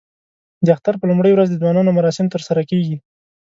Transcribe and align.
د 0.65 0.67
اختر 0.75 0.93
په 0.99 1.05
لومړۍ 1.11 1.31
ورځ 1.33 1.47
د 1.49 1.55
ځوانانو 1.61 1.95
مراسم 1.97 2.25
ترسره 2.33 2.61
کېږي. 2.69 2.97